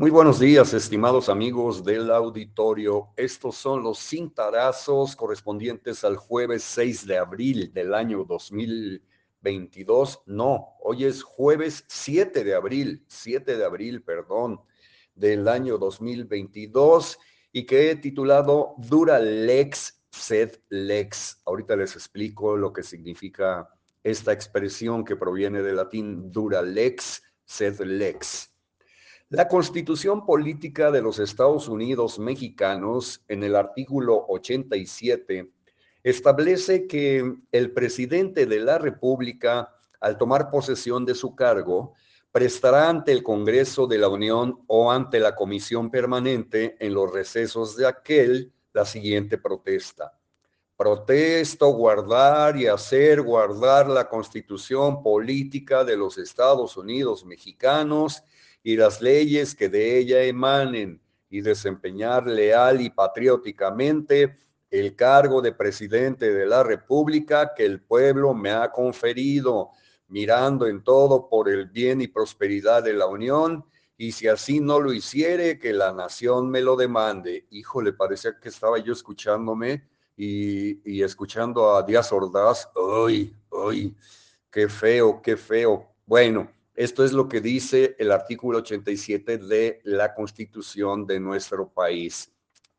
Muy 0.00 0.12
buenos 0.12 0.38
días, 0.38 0.74
estimados 0.74 1.28
amigos 1.28 1.82
del 1.82 2.12
auditorio. 2.12 3.08
Estos 3.16 3.56
son 3.56 3.82
los 3.82 3.98
cintarazos 3.98 5.16
correspondientes 5.16 6.04
al 6.04 6.16
jueves 6.16 6.62
6 6.62 7.04
de 7.04 7.18
abril 7.18 7.72
del 7.74 7.92
año 7.92 8.22
2022. 8.24 10.22
No, 10.26 10.76
hoy 10.82 11.04
es 11.04 11.24
jueves 11.24 11.84
7 11.88 12.44
de 12.44 12.54
abril, 12.54 13.04
7 13.08 13.56
de 13.56 13.64
abril, 13.64 14.04
perdón, 14.04 14.60
del 15.16 15.48
año 15.48 15.78
2022 15.78 17.18
y 17.50 17.66
que 17.66 17.90
he 17.90 17.96
titulado 17.96 18.76
Dura 18.78 19.18
Lex, 19.18 20.00
sed 20.12 20.60
lex. 20.68 21.42
Ahorita 21.44 21.74
les 21.74 21.96
explico 21.96 22.56
lo 22.56 22.72
que 22.72 22.84
significa 22.84 23.68
esta 24.04 24.32
expresión 24.32 25.04
que 25.04 25.16
proviene 25.16 25.60
del 25.60 25.74
latín 25.74 26.30
dura 26.30 26.62
lex, 26.62 27.20
sed 27.44 27.80
lex. 27.80 28.48
La 29.30 29.46
constitución 29.46 30.24
política 30.24 30.90
de 30.90 31.02
los 31.02 31.18
Estados 31.18 31.68
Unidos 31.68 32.18
mexicanos, 32.18 33.22
en 33.28 33.42
el 33.42 33.56
artículo 33.56 34.24
87, 34.26 35.52
establece 36.02 36.86
que 36.86 37.34
el 37.52 37.72
presidente 37.72 38.46
de 38.46 38.60
la 38.60 38.78
República, 38.78 39.74
al 40.00 40.16
tomar 40.16 40.50
posesión 40.50 41.04
de 41.04 41.14
su 41.14 41.36
cargo, 41.36 41.92
prestará 42.32 42.88
ante 42.88 43.12
el 43.12 43.22
Congreso 43.22 43.86
de 43.86 43.98
la 43.98 44.08
Unión 44.08 44.62
o 44.66 44.90
ante 44.90 45.20
la 45.20 45.34
Comisión 45.34 45.90
Permanente 45.90 46.78
en 46.80 46.94
los 46.94 47.12
recesos 47.12 47.76
de 47.76 47.86
aquel 47.86 48.50
la 48.72 48.86
siguiente 48.86 49.36
protesta. 49.36 50.18
Protesto 50.74 51.68
guardar 51.68 52.56
y 52.56 52.66
hacer 52.66 53.20
guardar 53.20 53.90
la 53.90 54.08
constitución 54.08 55.02
política 55.02 55.84
de 55.84 55.98
los 55.98 56.16
Estados 56.16 56.78
Unidos 56.78 57.26
mexicanos 57.26 58.22
y 58.68 58.76
las 58.76 59.00
leyes 59.00 59.54
que 59.54 59.70
de 59.70 59.96
ella 59.96 60.22
emanen 60.24 61.00
y 61.30 61.40
desempeñar 61.40 62.26
leal 62.26 62.82
y 62.82 62.90
patrióticamente 62.90 64.36
el 64.70 64.94
cargo 64.94 65.40
de 65.40 65.52
presidente 65.52 66.34
de 66.34 66.44
la 66.44 66.62
República 66.62 67.54
que 67.56 67.64
el 67.64 67.80
pueblo 67.80 68.34
me 68.34 68.50
ha 68.50 68.70
conferido, 68.70 69.70
mirando 70.08 70.66
en 70.66 70.84
todo 70.84 71.30
por 71.30 71.48
el 71.48 71.64
bien 71.64 72.02
y 72.02 72.08
prosperidad 72.08 72.82
de 72.82 72.92
la 72.92 73.06
Unión, 73.06 73.64
y 73.96 74.12
si 74.12 74.28
así 74.28 74.60
no 74.60 74.80
lo 74.80 74.92
hiciere, 74.92 75.58
que 75.58 75.72
la 75.72 75.94
nación 75.94 76.50
me 76.50 76.60
lo 76.60 76.76
demande. 76.76 77.46
Híjole, 77.48 77.94
parecía 77.94 78.38
que 78.38 78.50
estaba 78.50 78.76
yo 78.76 78.92
escuchándome 78.92 79.88
y, 80.14 80.78
y 80.84 81.02
escuchando 81.02 81.74
a 81.74 81.82
Díaz 81.84 82.12
Ordaz. 82.12 82.68
¡Ay, 83.06 83.34
ay! 83.50 83.96
¡Qué 84.50 84.68
feo, 84.68 85.22
qué 85.22 85.38
feo! 85.38 85.88
Bueno, 86.04 86.50
esto 86.78 87.04
es 87.04 87.12
lo 87.12 87.28
que 87.28 87.40
dice 87.40 87.96
el 87.98 88.12
artículo 88.12 88.58
87 88.58 89.38
de 89.38 89.80
la 89.82 90.14
Constitución 90.14 91.06
de 91.06 91.18
nuestro 91.18 91.68
país. 91.68 92.32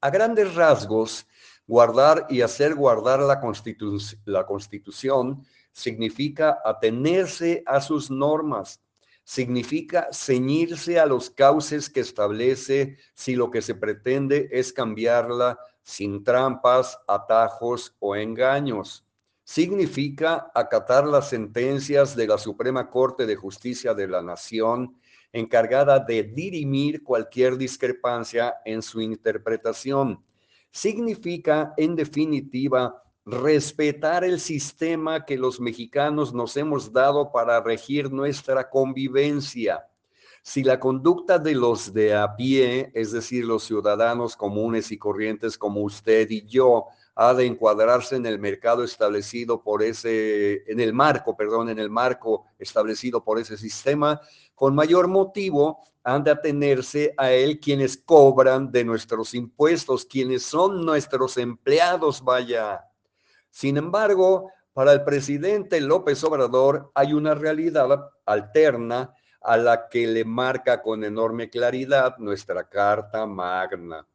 A 0.00 0.10
grandes 0.10 0.52
rasgos, 0.56 1.28
guardar 1.64 2.26
y 2.28 2.40
hacer 2.40 2.74
guardar 2.74 3.20
la, 3.20 3.40
la 4.24 4.46
Constitución 4.46 5.46
significa 5.70 6.58
atenerse 6.64 7.62
a 7.66 7.80
sus 7.80 8.10
normas, 8.10 8.80
significa 9.22 10.08
ceñirse 10.12 10.98
a 10.98 11.06
los 11.06 11.30
cauces 11.30 11.88
que 11.88 12.00
establece 12.00 12.98
si 13.14 13.36
lo 13.36 13.48
que 13.48 13.62
se 13.62 13.76
pretende 13.76 14.48
es 14.50 14.72
cambiarla 14.72 15.56
sin 15.84 16.24
trampas, 16.24 16.98
atajos 17.06 17.94
o 18.00 18.16
engaños 18.16 19.04
significa 19.44 20.50
acatar 20.54 21.06
las 21.06 21.28
sentencias 21.28 22.16
de 22.16 22.26
la 22.26 22.38
Suprema 22.38 22.90
Corte 22.90 23.26
de 23.26 23.36
Justicia 23.36 23.94
de 23.94 24.08
la 24.08 24.22
Nación 24.22 24.96
encargada 25.32 25.98
de 25.98 26.22
dirimir 26.22 27.02
cualquier 27.02 27.56
discrepancia 27.58 28.56
en 28.64 28.80
su 28.82 29.00
interpretación. 29.00 30.24
Significa, 30.70 31.74
en 31.76 31.94
definitiva, 31.96 33.02
respetar 33.26 34.24
el 34.24 34.38
sistema 34.38 35.24
que 35.24 35.36
los 35.36 35.60
mexicanos 35.60 36.32
nos 36.32 36.56
hemos 36.56 36.92
dado 36.92 37.32
para 37.32 37.60
regir 37.60 38.12
nuestra 38.12 38.70
convivencia. 38.70 39.84
Si 40.46 40.62
la 40.62 40.78
conducta 40.78 41.38
de 41.38 41.54
los 41.54 41.94
de 41.94 42.14
a 42.14 42.36
pie, 42.36 42.90
es 42.92 43.12
decir, 43.12 43.46
los 43.46 43.64
ciudadanos 43.64 44.36
comunes 44.36 44.92
y 44.92 44.98
corrientes 44.98 45.56
como 45.56 45.80
usted 45.80 46.28
y 46.28 46.44
yo, 46.44 46.84
ha 47.14 47.32
de 47.32 47.46
encuadrarse 47.46 48.16
en 48.16 48.26
el 48.26 48.38
mercado 48.38 48.84
establecido 48.84 49.62
por 49.62 49.82
ese, 49.82 50.70
en 50.70 50.80
el 50.80 50.92
marco, 50.92 51.34
perdón, 51.34 51.70
en 51.70 51.78
el 51.78 51.88
marco 51.88 52.44
establecido 52.58 53.24
por 53.24 53.38
ese 53.38 53.56
sistema, 53.56 54.20
con 54.54 54.74
mayor 54.74 55.08
motivo 55.08 55.78
han 56.02 56.22
de 56.22 56.32
atenerse 56.32 57.14
a 57.16 57.32
él 57.32 57.58
quienes 57.58 57.96
cobran 57.96 58.70
de 58.70 58.84
nuestros 58.84 59.32
impuestos, 59.32 60.04
quienes 60.04 60.42
son 60.42 60.84
nuestros 60.84 61.38
empleados, 61.38 62.22
vaya. 62.22 62.84
Sin 63.48 63.78
embargo, 63.78 64.50
para 64.74 64.92
el 64.92 65.04
presidente 65.04 65.80
López 65.80 66.22
Obrador 66.22 66.92
hay 66.94 67.14
una 67.14 67.34
realidad 67.34 68.10
alterna 68.26 69.14
a 69.44 69.58
la 69.58 69.88
que 69.90 70.06
le 70.06 70.24
marca 70.24 70.80
con 70.80 71.04
enorme 71.04 71.50
claridad 71.50 72.16
nuestra 72.16 72.66
Carta 72.66 73.26
Magna. 73.26 74.06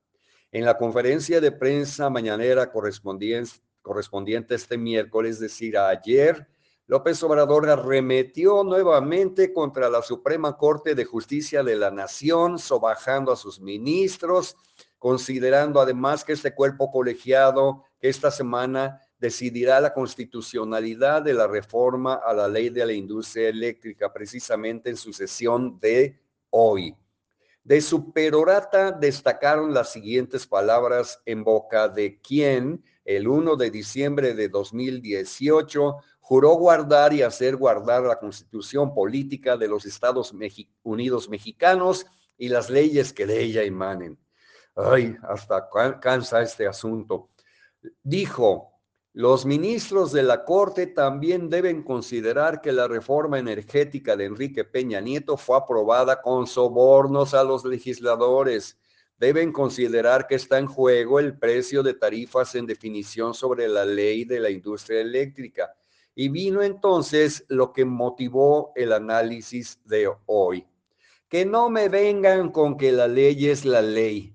En 0.51 0.66
la 0.66 0.75
conferencia 0.75 1.40
de 1.40 1.51
prensa 1.51 2.09
mañanera 2.09 2.72
correspondiente, 2.72 4.56
este 4.56 4.78
miércoles, 4.78 5.35
es 5.35 5.39
decir, 5.39 5.78
ayer, 5.78 6.47
López 6.88 7.22
Obrador 7.22 7.69
arremetió 7.69 8.63
nuevamente 8.63 9.53
contra 9.53 9.88
la 9.88 10.01
Suprema 10.01 10.57
Corte 10.57 10.95
de 10.95 11.06
Justicia 11.06 11.62
de 11.62 11.75
la 11.75 11.91
Nación, 11.91 12.57
sobajando 12.57 13.31
a 13.31 13.35
sus 13.35 13.62
ministros, 13.62 14.57
considerando 14.97 15.79
además 15.79 16.25
que 16.25 16.34
este 16.34 16.56
cuerpo 16.56 16.91
colegiado 16.91 17.84
esta 18.01 18.31
semana 18.31 19.00
decidirá 19.19 19.81
la 19.81 19.94
constitucionalidad 19.94 21.22
de 21.22 21.34
la 21.34 21.46
reforma 21.46 22.16
a 22.16 22.34
la 22.34 22.47
ley 22.47 22.69
de 22.69 22.85
la 22.85 22.94
industria 22.94 23.50
eléctrica, 23.50 24.12
precisamente 24.12 24.90
en 24.90 24.97
su 24.97 25.12
sesión 25.12 25.80
de 25.80 26.19
hoy. 26.50 26.96
De 27.63 27.81
su 27.81 28.12
perorata 28.13 28.91
destacaron 28.91 29.74
las 29.74 29.91
siguientes 29.91 30.47
palabras 30.47 31.22
en 31.25 31.44
boca 31.44 31.90
de 31.90 32.19
quien 32.19 32.84
el 33.03 33.28
1 33.28 33.57
de 33.57 33.69
diciembre 33.69 34.34
de 34.34 34.47
2018 34.47 35.97
juró 36.19 36.53
guardar 36.56 37.13
y 37.13 37.22
hacer 37.22 37.57
guardar 37.57 38.03
la 38.03 38.18
constitución 38.18 38.94
política 38.94 39.57
de 39.57 39.68
los 39.68 39.86
Estados 39.86 40.34
Unidos 40.84 41.30
mexicanos 41.30 42.06
y 42.38 42.47
las 42.47 42.69
leyes 42.69 43.12
que 43.12 43.25
de 43.25 43.41
ella 43.44 43.63
emanen. 43.63 44.18
Ay, 44.75 45.16
hasta 45.24 45.68
cansa 46.00 46.41
este 46.41 46.66
asunto. 46.66 47.30
Dijo, 48.01 48.78
los 49.19 49.46
ministros 49.46 50.13
de 50.13 50.24
la 50.24 50.46
Corte 50.46 50.88
también 50.88 51.50
deben 51.50 51.84
considerar 51.84 52.62
que 52.62 52.72
la 52.72 52.88
reforma 52.88 53.38
energética 53.38 54.16
de 54.16 54.24
Enrique 54.24 54.63
Peña 54.63 55.02
Nieto 55.02 55.35
fue 55.35 55.57
aprobada 55.57 56.22
con 56.22 56.47
sobornos 56.47 57.34
a 57.34 57.44
los 57.44 57.66
legisladores. 57.66 58.80
Deben 59.18 59.52
considerar 59.52 60.25
que 60.25 60.35
está 60.35 60.57
en 60.57 60.68
juego 60.68 61.19
el 61.19 61.38
precio 61.38 61.84
de 61.84 61.96
tarifas 61.96 62.56
en 62.56 62.66
definición 62.66 63.34
sobre 63.34 63.68
la 63.68 63.84
ley 63.84 64.24
de 64.24 64.40
la 64.40 64.52
industria 64.52 65.02
eléctrica. 65.02 65.75
Y 66.16 66.30
vino 66.30 66.62
entonces 66.62 67.44
lo 67.50 67.74
que 67.74 67.84
motivó 67.84 68.72
el 68.74 68.94
análisis 68.94 69.81
de 69.84 70.09
hoy. 70.28 70.66
Que 71.28 71.46
no 71.46 71.69
me 71.69 71.90
vengan 71.90 72.53
con 72.53 72.78
que 72.78 72.94
la 72.94 73.09
ley 73.09 73.50
es 73.50 73.66
la 73.66 73.81
ley. 73.81 74.34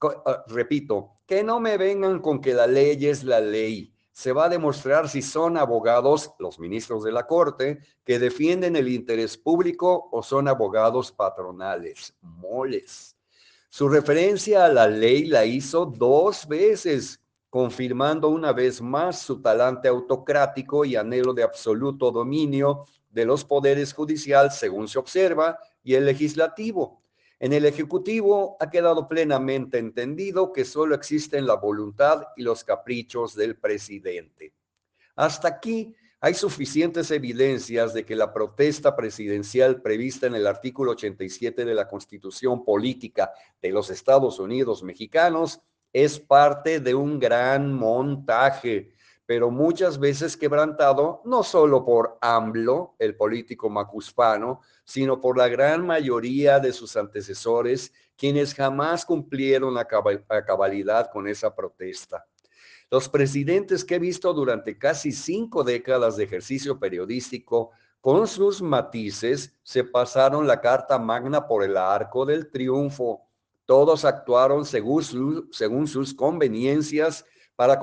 Ah, 0.00 0.44
repito, 0.46 1.18
que 1.26 1.44
no 1.44 1.60
me 1.60 1.76
vengan 1.76 2.20
con 2.20 2.40
que 2.40 2.54
la 2.54 2.66
ley 2.66 3.04
es 3.04 3.22
la 3.22 3.40
ley. 3.42 3.92
Se 4.18 4.32
va 4.32 4.46
a 4.46 4.48
demostrar 4.48 5.08
si 5.08 5.22
son 5.22 5.56
abogados, 5.56 6.32
los 6.40 6.58
ministros 6.58 7.04
de 7.04 7.12
la 7.12 7.28
Corte, 7.28 7.78
que 8.04 8.18
defienden 8.18 8.74
el 8.74 8.88
interés 8.88 9.36
público 9.36 10.08
o 10.10 10.24
son 10.24 10.48
abogados 10.48 11.12
patronales, 11.12 12.16
moles. 12.20 13.16
Su 13.68 13.88
referencia 13.88 14.64
a 14.64 14.70
la 14.70 14.88
ley 14.88 15.26
la 15.26 15.44
hizo 15.44 15.86
dos 15.86 16.48
veces, 16.48 17.20
confirmando 17.48 18.28
una 18.30 18.52
vez 18.52 18.82
más 18.82 19.20
su 19.20 19.40
talante 19.40 19.86
autocrático 19.86 20.84
y 20.84 20.96
anhelo 20.96 21.32
de 21.32 21.44
absoluto 21.44 22.10
dominio 22.10 22.86
de 23.10 23.24
los 23.24 23.44
poderes 23.44 23.92
judicial, 23.92 24.50
según 24.50 24.88
se 24.88 24.98
observa, 24.98 25.60
y 25.84 25.94
el 25.94 26.06
legislativo. 26.06 27.04
En 27.40 27.52
el 27.52 27.66
Ejecutivo 27.66 28.56
ha 28.58 28.68
quedado 28.68 29.06
plenamente 29.06 29.78
entendido 29.78 30.52
que 30.52 30.64
solo 30.64 30.94
existen 30.94 31.46
la 31.46 31.54
voluntad 31.54 32.22
y 32.36 32.42
los 32.42 32.64
caprichos 32.64 33.36
del 33.36 33.56
presidente. 33.56 34.52
Hasta 35.14 35.48
aquí 35.48 35.94
hay 36.20 36.34
suficientes 36.34 37.12
evidencias 37.12 37.94
de 37.94 38.04
que 38.04 38.16
la 38.16 38.32
protesta 38.32 38.96
presidencial 38.96 39.80
prevista 39.80 40.26
en 40.26 40.34
el 40.34 40.48
artículo 40.48 40.92
87 40.92 41.64
de 41.64 41.74
la 41.74 41.86
Constitución 41.86 42.64
Política 42.64 43.30
de 43.62 43.70
los 43.70 43.88
Estados 43.88 44.40
Unidos 44.40 44.82
Mexicanos 44.82 45.60
es 45.92 46.18
parte 46.18 46.80
de 46.80 46.94
un 46.94 47.20
gran 47.20 47.72
montaje 47.72 48.96
pero 49.28 49.50
muchas 49.50 49.98
veces 49.98 50.38
quebrantado 50.38 51.20
no 51.26 51.42
solo 51.42 51.84
por 51.84 52.16
AMLO, 52.22 52.94
el 52.98 53.14
político 53.14 53.68
macuspano, 53.68 54.62
sino 54.84 55.20
por 55.20 55.36
la 55.36 55.48
gran 55.48 55.86
mayoría 55.86 56.58
de 56.60 56.72
sus 56.72 56.96
antecesores, 56.96 57.92
quienes 58.16 58.54
jamás 58.54 59.04
cumplieron 59.04 59.76
a 59.76 59.84
cabalidad 59.84 61.10
con 61.10 61.28
esa 61.28 61.54
protesta. 61.54 62.24
Los 62.90 63.10
presidentes 63.10 63.84
que 63.84 63.96
he 63.96 63.98
visto 63.98 64.32
durante 64.32 64.78
casi 64.78 65.12
cinco 65.12 65.62
décadas 65.62 66.16
de 66.16 66.24
ejercicio 66.24 66.78
periodístico, 66.78 67.72
con 68.00 68.26
sus 68.26 68.62
matices, 68.62 69.54
se 69.62 69.84
pasaron 69.84 70.46
la 70.46 70.58
Carta 70.58 70.98
Magna 70.98 71.46
por 71.46 71.62
el 71.62 71.76
arco 71.76 72.24
del 72.24 72.50
triunfo. 72.50 73.26
Todos 73.66 74.06
actuaron 74.06 74.64
según, 74.64 75.50
según 75.52 75.86
sus 75.86 76.14
conveniencias 76.14 77.26
para 77.58 77.80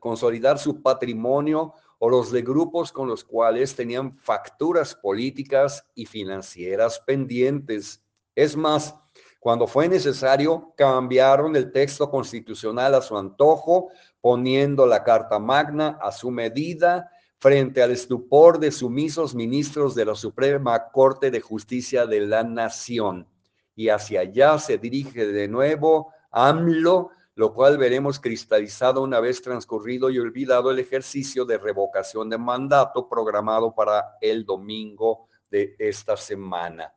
consolidar 0.00 0.58
su 0.58 0.80
patrimonio 0.80 1.74
o 1.98 2.08
los 2.08 2.32
de 2.32 2.40
grupos 2.40 2.90
con 2.90 3.06
los 3.08 3.22
cuales 3.22 3.76
tenían 3.76 4.16
facturas 4.16 4.94
políticas 4.94 5.84
y 5.94 6.06
financieras 6.06 6.98
pendientes. 7.00 8.02
Es 8.34 8.56
más, 8.56 8.94
cuando 9.38 9.66
fue 9.66 9.86
necesario, 9.86 10.72
cambiaron 10.78 11.54
el 11.56 11.70
texto 11.72 12.10
constitucional 12.10 12.94
a 12.94 13.02
su 13.02 13.18
antojo, 13.18 13.90
poniendo 14.22 14.86
la 14.86 15.04
Carta 15.04 15.38
Magna 15.38 15.98
a 16.00 16.10
su 16.10 16.30
medida 16.30 17.10
frente 17.36 17.82
al 17.82 17.90
estupor 17.90 18.58
de 18.58 18.72
sumisos 18.72 19.34
ministros 19.34 19.94
de 19.94 20.06
la 20.06 20.14
Suprema 20.14 20.88
Corte 20.90 21.30
de 21.30 21.42
Justicia 21.42 22.06
de 22.06 22.20
la 22.22 22.44
Nación. 22.44 23.28
Y 23.76 23.90
hacia 23.90 24.20
allá 24.20 24.58
se 24.58 24.78
dirige 24.78 25.26
de 25.26 25.48
nuevo 25.48 26.14
AMLO 26.30 27.10
lo 27.38 27.54
cual 27.54 27.78
veremos 27.78 28.18
cristalizado 28.18 29.00
una 29.00 29.20
vez 29.20 29.40
transcurrido 29.40 30.10
y 30.10 30.18
olvidado 30.18 30.72
el 30.72 30.80
ejercicio 30.80 31.44
de 31.44 31.56
revocación 31.56 32.28
de 32.28 32.36
mandato 32.36 33.08
programado 33.08 33.72
para 33.72 34.16
el 34.20 34.44
domingo 34.44 35.28
de 35.48 35.76
esta 35.78 36.16
semana. 36.16 36.92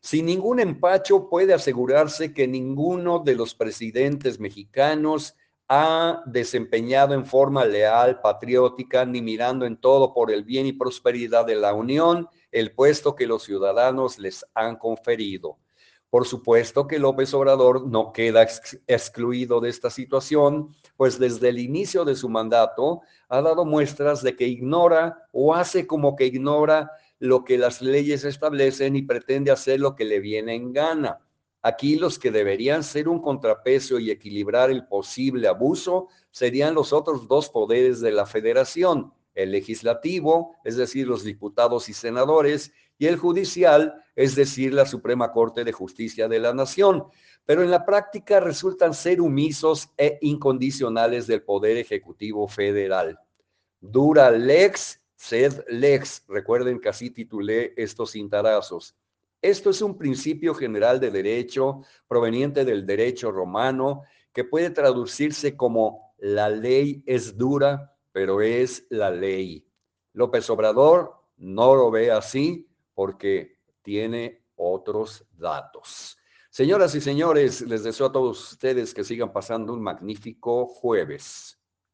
Sin 0.00 0.26
ningún 0.26 0.58
empacho 0.58 1.28
puede 1.28 1.54
asegurarse 1.54 2.34
que 2.34 2.48
ninguno 2.48 3.20
de 3.20 3.36
los 3.36 3.54
presidentes 3.54 4.40
mexicanos 4.40 5.36
ha 5.68 6.24
desempeñado 6.26 7.14
en 7.14 7.24
forma 7.24 7.64
leal, 7.64 8.20
patriótica, 8.20 9.04
ni 9.04 9.22
mirando 9.22 9.64
en 9.64 9.76
todo 9.76 10.12
por 10.12 10.32
el 10.32 10.42
bien 10.42 10.66
y 10.66 10.72
prosperidad 10.72 11.46
de 11.46 11.54
la 11.54 11.72
Unión 11.72 12.28
el 12.50 12.72
puesto 12.72 13.14
que 13.14 13.28
los 13.28 13.44
ciudadanos 13.44 14.18
les 14.18 14.44
han 14.54 14.74
conferido. 14.74 15.56
Por 16.10 16.26
supuesto 16.26 16.86
que 16.86 16.98
López 16.98 17.34
Obrador 17.34 17.86
no 17.86 18.12
queda 18.12 18.46
excluido 18.86 19.60
de 19.60 19.68
esta 19.68 19.90
situación, 19.90 20.74
pues 20.96 21.18
desde 21.18 21.50
el 21.50 21.58
inicio 21.58 22.04
de 22.06 22.16
su 22.16 22.30
mandato 22.30 23.02
ha 23.28 23.42
dado 23.42 23.66
muestras 23.66 24.22
de 24.22 24.34
que 24.34 24.46
ignora 24.46 25.28
o 25.32 25.54
hace 25.54 25.86
como 25.86 26.16
que 26.16 26.24
ignora 26.24 26.90
lo 27.18 27.44
que 27.44 27.58
las 27.58 27.82
leyes 27.82 28.24
establecen 28.24 28.96
y 28.96 29.02
pretende 29.02 29.50
hacer 29.50 29.80
lo 29.80 29.94
que 29.94 30.06
le 30.06 30.20
viene 30.20 30.54
en 30.54 30.72
gana. 30.72 31.20
Aquí 31.60 31.96
los 31.96 32.18
que 32.18 32.30
deberían 32.30 32.84
ser 32.84 33.08
un 33.08 33.20
contrapeso 33.20 33.98
y 33.98 34.10
equilibrar 34.10 34.70
el 34.70 34.86
posible 34.86 35.48
abuso 35.48 36.08
serían 36.30 36.74
los 36.74 36.92
otros 36.92 37.26
dos 37.28 37.50
poderes 37.50 38.00
de 38.00 38.12
la 38.12 38.24
federación, 38.24 39.12
el 39.34 39.50
legislativo, 39.52 40.56
es 40.64 40.76
decir, 40.76 41.06
los 41.06 41.24
diputados 41.24 41.88
y 41.88 41.92
senadores, 41.92 42.72
y 42.98 43.06
el 43.06 43.16
judicial, 43.16 44.02
es 44.16 44.34
decir, 44.34 44.74
la 44.74 44.84
Suprema 44.84 45.30
Corte 45.30 45.64
de 45.64 45.72
Justicia 45.72 46.28
de 46.28 46.40
la 46.40 46.52
Nación. 46.52 47.04
Pero 47.46 47.62
en 47.62 47.70
la 47.70 47.86
práctica 47.86 48.40
resultan 48.40 48.92
ser 48.92 49.20
omisos 49.20 49.88
e 49.96 50.18
incondicionales 50.20 51.26
del 51.26 51.42
Poder 51.42 51.78
Ejecutivo 51.78 52.46
Federal. 52.48 53.18
Dura 53.80 54.30
lex, 54.30 55.00
sed 55.14 55.64
lex. 55.68 56.24
Recuerden 56.28 56.80
que 56.80 56.88
así 56.88 57.10
titulé 57.10 57.72
estos 57.76 58.12
cintarazos. 58.12 58.94
Esto 59.40 59.70
es 59.70 59.80
un 59.80 59.96
principio 59.96 60.52
general 60.52 60.98
de 60.98 61.12
derecho 61.12 61.82
proveniente 62.08 62.64
del 62.64 62.84
derecho 62.84 63.30
romano 63.30 64.02
que 64.32 64.42
puede 64.42 64.70
traducirse 64.70 65.56
como 65.56 66.12
la 66.18 66.50
ley 66.50 67.04
es 67.06 67.36
dura, 67.36 67.94
pero 68.10 68.40
es 68.42 68.84
la 68.90 69.12
ley. 69.12 69.64
López 70.12 70.50
Obrador 70.50 71.14
no 71.36 71.76
lo 71.76 71.92
ve 71.92 72.10
así 72.10 72.68
porque 72.98 73.60
tiene 73.80 74.44
otros 74.56 75.24
datos. 75.30 76.18
Señoras 76.50 76.96
y 76.96 77.00
señores, 77.00 77.60
les 77.60 77.84
deseo 77.84 78.06
a 78.06 78.12
todos 78.12 78.54
ustedes 78.54 78.92
que 78.92 79.04
sigan 79.04 79.32
pasando 79.32 79.72
un 79.72 79.80
magnífico 79.80 80.66
jueves. 80.66 81.57